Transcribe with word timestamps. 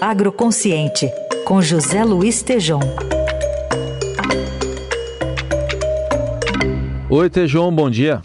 Agroconsciente, 0.00 1.10
com 1.44 1.60
José 1.60 2.04
Luiz 2.04 2.40
Tejom. 2.40 2.78
Oi, 7.10 7.28
Tejom, 7.28 7.74
bom 7.74 7.90
dia. 7.90 8.22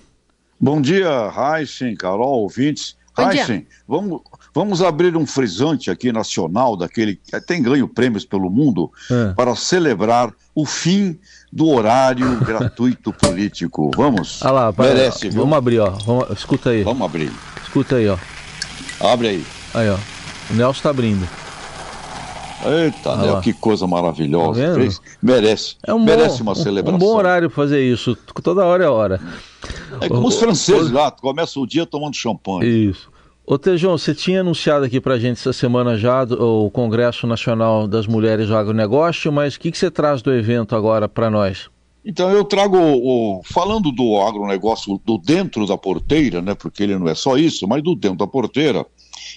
Bom 0.59 0.79
dia, 0.79 1.09
Heisen, 1.35 1.95
Carol, 1.95 2.43
ouvintes. 2.43 2.95
Heisen, 3.17 3.65
vamos, 3.87 4.21
vamos 4.53 4.83
abrir 4.83 5.17
um 5.17 5.25
frisante 5.25 5.89
aqui 5.89 6.11
nacional, 6.11 6.77
daquele 6.77 7.15
que 7.15 7.41
tem 7.41 7.63
ganho 7.63 7.87
prêmios 7.87 8.23
pelo 8.23 8.51
mundo, 8.51 8.91
é. 9.09 9.33
para 9.33 9.55
celebrar 9.55 10.31
o 10.53 10.67
fim 10.67 11.19
do 11.51 11.69
horário 11.69 12.37
gratuito 12.45 13.11
político. 13.11 13.89
Vamos? 13.95 14.41
Ah 14.43 14.51
lá, 14.51 14.73
Merece, 14.77 15.27
viu? 15.29 15.41
Vamos 15.41 15.57
abrir, 15.57 15.79
ó. 15.79 15.89
Vamos, 15.89 16.29
escuta 16.37 16.69
aí. 16.69 16.83
Vamos 16.83 17.01
abrir. 17.03 17.31
Escuta 17.63 17.95
aí, 17.95 18.07
ó. 18.07 18.17
Abre 18.99 19.29
aí. 19.29 19.45
Aí, 19.73 19.89
ó. 19.89 19.97
O 20.51 20.53
Nelson 20.53 20.77
está 20.77 20.91
abrindo. 20.91 21.42
Eita, 22.65 23.15
Nel, 23.17 23.41
que 23.41 23.53
coisa 23.53 23.85
maravilhosa. 23.87 24.61
Tá 24.61 25.01
merece. 25.21 25.75
É 25.85 25.93
um 25.93 26.03
merece 26.03 26.37
bom, 26.37 26.49
uma 26.49 26.55
celebração. 26.55 26.95
Um 26.95 26.99
bom 26.99 27.15
horário 27.15 27.49
fazer 27.49 27.81
isso. 27.83 28.15
Toda 28.41 28.65
hora 28.65 28.83
é 28.83 28.89
hora. 28.89 29.21
É 30.01 30.07
como 30.07 30.23
o, 30.23 30.27
os 30.27 30.39
franceses 30.39 30.89
o, 30.89 30.93
lá, 30.93 31.11
começa 31.11 31.59
o 31.59 31.67
dia 31.67 31.85
tomando 31.85 32.15
champanhe. 32.15 32.89
Isso. 32.89 33.11
Ô 33.45 33.57
Tejão, 33.57 33.97
você 33.97 34.15
tinha 34.15 34.39
anunciado 34.39 34.85
aqui 34.85 35.01
pra 35.01 35.19
gente 35.19 35.37
essa 35.37 35.51
semana 35.51 35.97
já 35.97 36.23
o 36.23 36.71
Congresso 36.71 37.27
Nacional 37.27 37.87
das 37.87 38.07
Mulheres 38.07 38.47
do 38.47 38.55
Agronegócio, 38.55 39.31
mas 39.33 39.55
o 39.55 39.59
que, 39.59 39.69
que 39.69 39.77
você 39.77 39.91
traz 39.91 40.21
do 40.21 40.31
evento 40.31 40.75
agora 40.75 41.09
para 41.09 41.29
nós? 41.29 41.69
Então 42.05 42.29
eu 42.31 42.43
trago, 42.43 42.77
o, 42.77 43.41
falando 43.45 43.91
do 43.91 44.19
agronegócio 44.19 44.99
do 45.05 45.17
dentro 45.17 45.65
da 45.65 45.77
porteira, 45.77 46.41
né, 46.41 46.53
porque 46.53 46.83
ele 46.83 46.97
não 46.97 47.07
é 47.07 47.15
só 47.15 47.37
isso, 47.37 47.67
mas 47.67 47.81
do 47.81 47.95
dentro 47.95 48.17
da 48.17 48.27
porteira, 48.27 48.85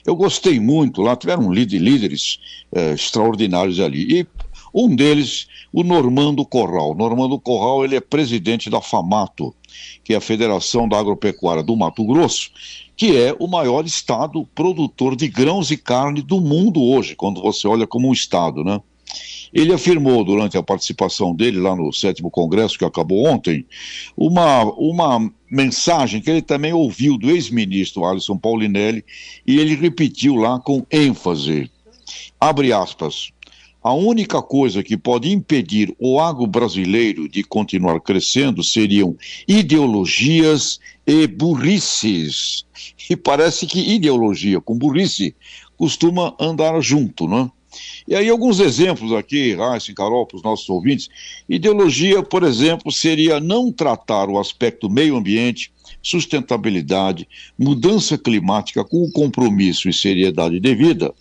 eu 0.05 0.15
gostei 0.15 0.61
muito, 0.61 1.03
lá 1.03 1.17
tiveram 1.17 1.53
líderes 1.53 2.39
é, 2.73 2.93
extraordinários 2.93 3.81
ali. 3.81 4.21
E 4.21 4.27
um 4.75 4.95
deles, 4.95 5.49
o 5.73 5.83
Normando 5.83 6.45
Corral. 6.45 6.95
Normando 6.95 7.41
Corral, 7.41 7.85
ele 7.85 7.97
é 7.97 8.01
presidente 8.01 8.69
da 8.69 8.81
FAMATO, 8.81 9.55
que 10.05 10.13
é 10.13 10.17
a 10.17 10.21
Federação 10.21 10.87
da 10.87 10.99
Agropecuária 10.99 11.63
do 11.63 11.75
Mato 11.75 12.05
Grosso, 12.05 12.51
que 12.95 13.17
é 13.17 13.35
o 13.39 13.47
maior 13.47 13.87
estado 13.87 14.47
produtor 14.55 15.17
de 15.17 15.29
grãos 15.29 15.71
e 15.71 15.77
carne 15.77 16.21
do 16.21 16.41
mundo 16.41 16.83
hoje, 16.83 17.15
quando 17.15 17.41
você 17.41 17.67
olha 17.67 17.87
como 17.87 18.09
um 18.09 18.13
estado, 18.13 18.63
né? 18.63 18.81
Ele 19.53 19.73
afirmou 19.73 20.25
durante 20.25 20.59
a 20.59 20.63
participação 20.63 21.35
dele 21.35 21.59
lá 21.59 21.75
no 21.75 21.93
sétimo 21.93 22.31
congresso 22.31 22.79
que 22.79 22.85
acabou 22.85 23.27
ontem, 23.27 23.65
uma, 24.17 24.65
uma 24.65 25.33
mensagem 25.51 26.21
que 26.21 26.31
ele 26.31 26.43
também 26.43 26.73
ouviu 26.73 27.17
do 27.17 27.31
ex-ministro 27.31 28.05
Alisson 28.05 28.37
Paulinelli 28.37 29.05
e 29.47 29.59
ele 29.59 29.75
repetiu 29.75 30.35
lá 30.35 30.59
com 30.59 30.85
ênfase. 30.91 31.71
Abre 32.41 32.73
aspas. 32.73 33.31
A 33.83 33.93
única 33.93 34.43
coisa 34.43 34.83
que 34.83 34.97
pode 34.97 35.31
impedir 35.31 35.95
o 35.99 36.19
agro 36.19 36.45
brasileiro 36.45 37.29
de 37.29 37.45
continuar 37.45 38.01
crescendo 38.01 38.65
seriam 38.65 39.17
ideologias 39.47 40.81
e 41.07 41.27
burrices. 41.29 42.65
E 43.09 43.15
parece 43.15 43.65
que 43.65 43.95
ideologia 43.95 44.61
com 44.61 44.77
burrice 44.77 45.37
costuma 45.77 46.35
andar 46.41 46.81
junto, 46.81 47.29
não 47.29 47.39
é? 47.39 47.51
E 48.07 48.15
aí, 48.15 48.29
alguns 48.29 48.61
exemplos 48.61 49.13
aqui, 49.13 49.55
Raíssa 49.55 49.91
e 49.91 49.95
Carol, 49.95 50.27
para 50.27 50.37
os 50.37 50.43
nossos 50.43 50.69
ouvintes. 50.69 51.09
Ideologia, 51.49 52.23
por 52.23 52.43
exemplo, 52.43 52.93
seria 52.93 53.41
não 53.41 53.73
tratar 53.73 54.29
o 54.29 54.39
aspecto 54.39 54.89
meio 54.89 55.17
ambiente, 55.17 55.73
sustentabilidade, 56.03 57.29
mudança 57.59 58.17
climática 58.17 58.85
com 58.85 59.03
o 59.03 59.11
compromisso 59.11 59.89
e 59.89 59.93
seriedade 59.93 60.61
devida, 60.61 61.13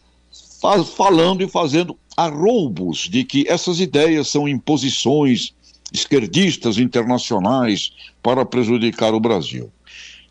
falando 0.96 1.44
e 1.44 1.48
fazendo 1.48 1.98
arroubos 2.16 3.10
de 3.10 3.24
que 3.24 3.46
essas 3.48 3.80
ideias 3.80 4.28
são 4.30 4.48
imposições 4.48 5.54
esquerdistas 5.94 6.78
internacionais 6.78 7.92
para 8.22 8.46
prejudicar 8.46 9.14
o 9.14 9.20
Brasil. 9.20 9.72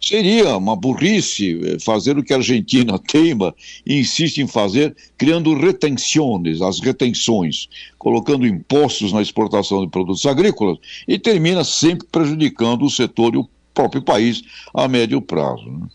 Seria 0.06 0.58
uma 0.58 0.76
burrice 0.76 1.58
eh, 1.64 1.78
fazer 1.80 2.18
o 2.18 2.22
que 2.22 2.34
a 2.34 2.36
Argentina 2.36 2.98
teima 3.08 3.54
e 3.86 4.00
insiste 4.00 4.38
em 4.42 4.46
fazer, 4.46 4.94
criando 5.16 5.56
retenções, 5.56 6.60
as 6.60 6.78
retenções, 6.78 7.70
colocando 7.96 8.46
impostos 8.46 9.14
na 9.14 9.22
exportação 9.22 9.80
de 9.82 9.90
produtos 9.90 10.26
agrícolas 10.26 10.76
e 11.08 11.18
termina 11.18 11.64
sempre 11.64 12.06
prejudicando 12.12 12.84
o 12.84 12.90
setor 12.90 13.34
e 13.34 13.38
o 13.38 13.48
próprio 13.72 14.02
país 14.02 14.42
a 14.74 14.86
médio 14.86 15.22
prazo. 15.22 15.64
Né? 15.70 15.86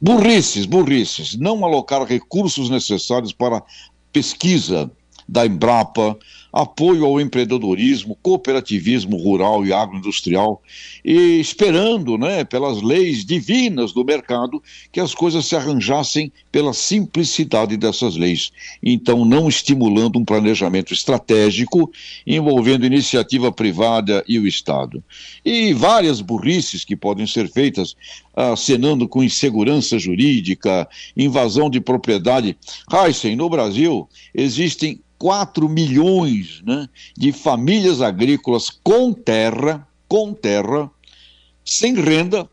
Burrices, 0.00 0.66
burrices, 0.66 1.36
não 1.36 1.64
alocar 1.64 2.02
recursos 2.04 2.68
necessários 2.68 3.32
para 3.32 3.62
pesquisa 4.12 4.90
da 5.28 5.46
Embrapa, 5.46 6.18
apoio 6.52 7.04
ao 7.04 7.20
empreendedorismo, 7.20 8.16
cooperativismo 8.22 9.16
rural 9.16 9.64
e 9.64 9.72
agroindustrial, 9.72 10.60
e 11.04 11.40
esperando, 11.40 12.18
né, 12.18 12.44
pelas 12.44 12.82
leis 12.82 13.24
divinas 13.24 13.92
do 13.92 14.04
mercado, 14.04 14.62
que 14.90 15.00
as 15.00 15.14
coisas 15.14 15.46
se 15.46 15.56
arranjassem 15.56 16.30
pela 16.50 16.74
simplicidade 16.74 17.76
dessas 17.76 18.16
leis. 18.16 18.52
Então, 18.82 19.24
não 19.24 19.48
estimulando 19.48 20.18
um 20.18 20.24
planejamento 20.24 20.92
estratégico 20.92 21.90
envolvendo 22.26 22.84
iniciativa 22.84 23.50
privada 23.50 24.22
e 24.28 24.38
o 24.38 24.46
Estado. 24.46 25.02
E 25.44 25.72
várias 25.72 26.20
burrices 26.20 26.84
que 26.84 26.96
podem 26.96 27.26
ser 27.26 27.48
feitas 27.50 27.96
acenando 28.34 29.06
com 29.08 29.22
insegurança 29.22 29.98
jurídica, 29.98 30.88
invasão 31.16 31.68
de 31.68 31.80
propriedade. 31.80 32.56
Heisen, 32.90 33.36
no 33.36 33.48
Brasil, 33.48 34.08
existem 34.34 35.00
4 35.18 35.68
milhões 35.68 36.41
né, 36.64 36.88
de 37.16 37.32
famílias 37.32 38.00
agrícolas 38.00 38.70
com 38.70 39.12
terra, 39.12 39.86
com 40.08 40.32
terra, 40.32 40.90
sem 41.64 41.94
renda, 41.94 42.48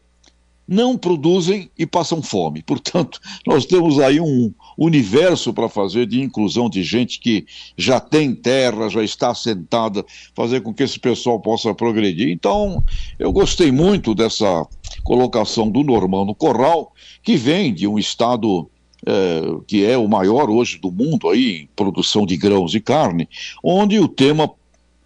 não 0.69 0.95
produzem 0.95 1.71
e 1.75 1.83
passam 1.83 2.21
fome. 2.21 2.61
Portanto, 2.61 3.19
nós 3.45 3.65
temos 3.65 3.99
aí 3.99 4.21
um 4.21 4.53
universo 4.77 5.51
para 5.51 5.67
fazer 5.67 6.05
de 6.05 6.21
inclusão 6.21 6.69
de 6.69 6.83
gente 6.83 7.19
que 7.19 7.45
já 7.75 7.99
tem 7.99 8.35
terra, 8.35 8.87
já 8.87 9.03
está 9.03 9.31
assentada, 9.31 10.05
fazer 10.35 10.61
com 10.61 10.71
que 10.71 10.83
esse 10.83 10.99
pessoal 10.99 11.39
possa 11.39 11.73
progredir. 11.73 12.29
Então, 12.29 12.83
eu 13.17 13.31
gostei 13.31 13.71
muito 13.71 14.13
dessa 14.13 14.67
colocação 15.03 15.69
do 15.69 15.83
Normando 15.83 16.35
Corral, 16.35 16.93
que 17.23 17.35
vem 17.35 17.73
de 17.73 17.87
um 17.87 17.97
estado 17.97 18.69
é, 19.05 19.41
que 19.67 19.85
é 19.85 19.97
o 19.97 20.07
maior 20.07 20.49
hoje 20.49 20.77
do 20.77 20.91
mundo 20.91 21.29
aí 21.29 21.61
em 21.61 21.69
produção 21.75 22.25
de 22.25 22.35
grãos 22.37 22.75
e 22.75 22.79
carne, 22.79 23.27
onde 23.63 23.99
o 23.99 24.07
tema 24.07 24.49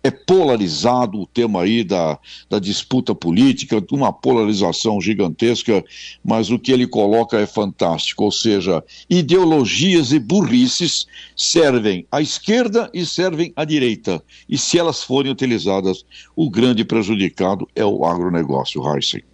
é 0.04 0.12
polarizado, 0.12 1.22
o 1.22 1.26
tema 1.26 1.62
aí 1.62 1.82
da, 1.82 2.20
da 2.50 2.60
disputa 2.60 3.16
política, 3.16 3.82
uma 3.90 4.12
polarização 4.12 5.00
gigantesca, 5.00 5.84
mas 6.24 6.50
o 6.50 6.60
que 6.60 6.74
ele 6.74 6.86
coloca 6.86 7.40
é 7.40 7.48
fantástico, 7.48 8.26
ou 8.26 8.32
seja, 8.32 8.84
ideologias 9.10 10.12
e 10.12 10.20
burrices 10.20 11.08
servem 11.38 12.06
à 12.12 12.22
esquerda 12.22 12.92
e 12.94 13.06
servem 13.06 13.54
à 13.56 13.64
direita, 13.64 14.22
e 14.50 14.58
se 14.58 14.78
elas 14.78 15.02
forem 15.02 15.32
utilizadas, 15.32 16.04
o 16.36 16.50
grande 16.50 16.84
prejudicado 16.84 17.66
é 17.74 17.86
o 17.86 18.04
agronegócio, 18.04 18.84
Heisen. 18.86 19.33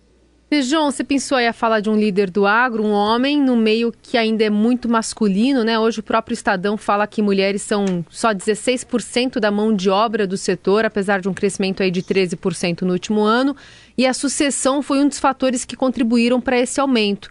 João, 0.63 0.89
você 0.89 1.03
pensou 1.03 1.37
aí 1.37 1.45
a 1.45 1.53
fala 1.53 1.79
de 1.79 1.91
um 1.91 1.95
líder 1.95 2.31
do 2.31 2.47
agro, 2.47 2.83
um 2.83 2.91
homem, 2.91 3.39
no 3.39 3.55
meio 3.55 3.93
que 4.01 4.17
ainda 4.17 4.43
é 4.43 4.49
muito 4.49 4.89
masculino, 4.89 5.63
né? 5.63 5.77
Hoje 5.77 5.99
o 5.99 6.03
próprio 6.03 6.33
Estadão 6.33 6.75
fala 6.75 7.05
que 7.05 7.21
mulheres 7.21 7.61
são 7.61 8.03
só 8.09 8.33
16% 8.33 9.39
da 9.39 9.51
mão 9.51 9.75
de 9.75 9.91
obra 9.91 10.25
do 10.25 10.35
setor, 10.35 10.85
apesar 10.85 11.21
de 11.21 11.29
um 11.29 11.33
crescimento 11.35 11.83
aí 11.83 11.91
de 11.91 12.01
13% 12.01 12.81
no 12.81 12.93
último 12.93 13.21
ano, 13.21 13.55
e 13.95 14.07
a 14.07 14.13
sucessão 14.13 14.81
foi 14.81 14.99
um 14.99 15.07
dos 15.07 15.19
fatores 15.19 15.63
que 15.63 15.75
contribuíram 15.75 16.41
para 16.41 16.59
esse 16.59 16.81
aumento. 16.81 17.29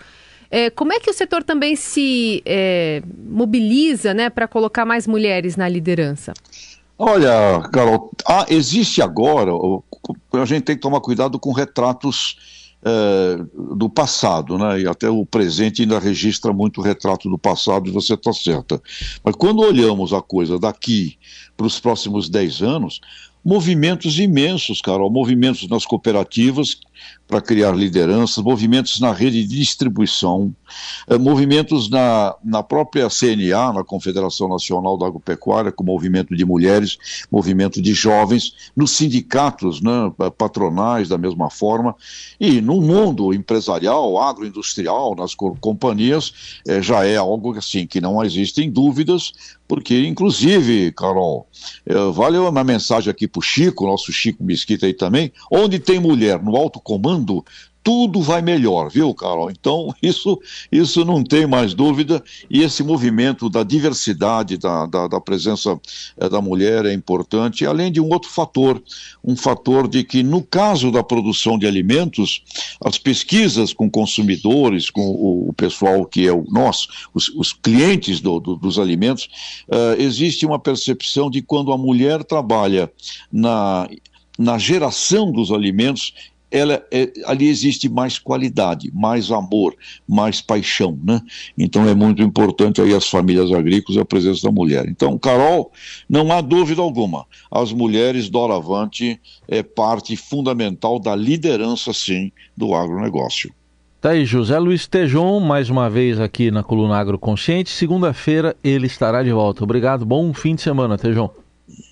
É, 0.48 0.70
como 0.70 0.92
é 0.92 1.00
que 1.00 1.10
o 1.10 1.14
setor 1.14 1.42
também 1.42 1.74
se 1.74 2.40
é, 2.46 3.02
mobiliza 3.28 4.14
né, 4.14 4.30
para 4.30 4.46
colocar 4.46 4.84
mais 4.84 5.08
mulheres 5.08 5.56
na 5.56 5.69
liderança? 5.69 6.32
Olha, 6.96 7.69
Carol, 7.72 8.12
ah, 8.26 8.46
existe 8.48 9.02
agora, 9.02 9.50
a 10.32 10.44
gente 10.44 10.62
tem 10.62 10.76
que 10.76 10.82
tomar 10.82 11.00
cuidado 11.00 11.38
com 11.38 11.52
retratos 11.52 12.68
do 13.52 13.88
passado, 13.90 14.56
né? 14.56 14.80
E 14.82 14.86
até 14.86 15.10
o 15.10 15.26
presente 15.26 15.82
ainda 15.82 15.98
registra 15.98 16.52
muito 16.52 16.80
o 16.80 16.84
retrato 16.84 17.28
do 17.28 17.38
passado, 17.38 17.88
e 17.88 17.92
você 17.92 18.14
está 18.14 18.32
certa. 18.32 18.80
Mas 19.25 19.34
quando 19.34 19.60
olhamos 19.60 20.12
a 20.12 20.22
coisa 20.22 20.58
daqui 20.58 21.19
para 21.56 21.66
os 21.66 21.80
próximos 21.80 22.28
10 22.28 22.62
anos, 22.62 23.00
movimentos 23.48 24.18
imensos, 24.18 24.82
Carol, 24.82 25.10
movimentos 25.10 25.66
nas 25.70 25.86
cooperativas, 25.86 26.78
para 27.26 27.40
criar 27.40 27.76
lideranças, 27.76 28.42
movimentos 28.42 29.00
na 29.00 29.12
rede 29.12 29.44
de 29.46 29.56
distribuição, 29.58 30.54
eh, 31.06 31.18
movimentos 31.18 31.90
na, 31.90 32.34
na 32.42 32.62
própria 32.62 33.08
CNA, 33.08 33.72
na 33.72 33.84
Confederação 33.84 34.48
Nacional 34.48 34.96
da 34.96 35.06
Agropecuária, 35.06 35.70
com 35.70 35.84
movimento 35.84 36.34
de 36.34 36.44
mulheres, 36.44 36.98
movimento 37.30 37.82
de 37.82 37.92
jovens, 37.92 38.70
nos 38.74 38.92
sindicatos 38.92 39.80
né, 39.82 39.90
patronais 40.36 41.08
da 41.08 41.18
mesma 41.18 41.50
forma, 41.50 41.94
e 42.40 42.60
no 42.60 42.80
mundo 42.80 43.34
empresarial, 43.34 44.18
agroindustrial, 44.18 45.14
nas 45.14 45.34
companhias, 45.34 46.60
eh, 46.66 46.80
já 46.80 47.04
é 47.04 47.16
algo 47.16 47.56
assim 47.56 47.86
que 47.86 48.00
não 48.00 48.24
existem 48.24 48.70
dúvidas, 48.70 49.32
porque, 49.68 50.06
inclusive, 50.06 50.90
Carol, 50.92 51.46
eh, 51.84 51.94
vale 52.12 52.38
uma 52.38 52.64
mensagem 52.64 53.10
aqui 53.10 53.28
para 53.28 53.38
Chico, 53.40 53.87
nosso 53.87 54.12
Chico 54.12 54.43
Mesquita 54.43 54.87
aí 54.87 54.94
também, 54.94 55.32
onde 55.50 55.79
tem 55.79 55.99
mulher 55.99 56.43
no 56.43 56.56
alto 56.56 56.81
comando, 56.81 57.44
tudo 57.88 58.20
vai 58.20 58.43
melhor, 58.43 58.90
viu, 58.90 59.14
Carol? 59.14 59.50
Então, 59.50 59.94
isso, 60.02 60.38
isso 60.70 61.06
não 61.06 61.25
tem 61.25 61.46
mais 61.46 61.73
dúvida, 61.73 62.23
e 62.50 62.61
esse 62.61 62.82
movimento 62.82 63.49
da 63.49 63.62
diversidade, 63.62 64.58
da, 64.58 64.85
da, 64.85 65.08
da 65.08 65.19
presença 65.19 65.81
é, 66.19 66.29
da 66.29 66.38
mulher 66.43 66.85
é 66.85 66.93
importante, 66.93 67.64
além 67.64 67.90
de 67.90 67.99
um 67.99 68.11
outro 68.11 68.29
fator, 68.29 68.82
um 69.25 69.35
fator 69.35 69.88
de 69.88 70.05
que, 70.05 70.23
no 70.23 70.43
caso 70.43 70.93
da 70.93 71.02
produção 71.02 71.58
de 71.58 71.67
alimentos, 71.67 72.43
as 72.85 72.99
pesquisas 72.99 73.73
com 73.73 73.88
consumidores, 73.91 74.91
com 74.91 75.08
o, 75.08 75.49
o 75.49 75.52
pessoal 75.55 76.05
que 76.05 76.29
é 76.29 76.32
o 76.32 76.44
nós, 76.50 76.88
os, 77.14 77.31
os 77.31 77.55
clientes 77.55 78.20
do, 78.20 78.38
do, 78.38 78.55
dos 78.55 78.79
alimentos, 78.79 79.31
uh, 79.67 79.99
existe 79.99 80.44
uma 80.44 80.58
percepção 80.58 81.31
de 81.31 81.41
quando 81.41 81.73
a 81.73 81.79
mulher 81.79 82.23
trabalha 82.23 82.93
na 83.32 83.88
na 84.38 84.56
geração 84.56 85.32
dos 85.32 85.50
alimentos, 85.50 86.14
ela 86.50 86.82
é, 86.90 87.12
ali 87.26 87.48
existe 87.48 87.88
mais 87.88 88.18
qualidade, 88.18 88.90
mais 88.94 89.30
amor, 89.30 89.74
mais 90.08 90.40
paixão, 90.40 90.98
né? 91.04 91.20
Então 91.56 91.86
é 91.88 91.94
muito 91.94 92.22
importante 92.22 92.80
aí 92.80 92.94
as 92.94 93.08
famílias 93.08 93.52
agrícolas 93.52 93.96
e 93.98 94.00
a 94.00 94.04
presença 94.04 94.46
da 94.46 94.52
mulher. 94.52 94.88
Então, 94.88 95.18
Carol, 95.18 95.70
não 96.08 96.32
há 96.32 96.40
dúvida 96.40 96.80
alguma, 96.80 97.26
as 97.50 97.72
mulheres 97.72 98.28
doravante 98.30 99.20
é 99.46 99.62
parte 99.62 100.16
fundamental 100.16 100.98
da 100.98 101.14
liderança, 101.14 101.92
sim, 101.92 102.32
do 102.56 102.74
agronegócio. 102.74 103.52
Tá 104.00 104.10
aí, 104.10 104.24
José 104.24 104.56
Luiz 104.58 104.86
Tejon, 104.86 105.40
mais 105.40 105.70
uma 105.70 105.90
vez 105.90 106.20
aqui 106.20 106.52
na 106.52 106.62
Coluna 106.62 106.96
Agroconsciente. 106.96 107.68
Segunda-feira 107.70 108.54
ele 108.62 108.86
estará 108.86 109.24
de 109.24 109.32
volta. 109.32 109.64
Obrigado, 109.64 110.06
bom 110.06 110.32
fim 110.32 110.54
de 110.54 110.62
semana, 110.62 110.96
Tejon. 110.96 111.28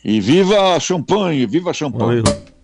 E 0.05 0.21
viva 0.21 0.77
a 0.77 0.81
champanhe, 0.81 1.45
viva 1.47 1.71
a 1.71 1.75
champanhe. 1.75 2.23
Valeu. 2.23 2.56